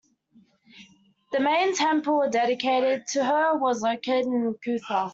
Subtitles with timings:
[1.31, 5.09] The main temple dedicated to her was located in Kutha.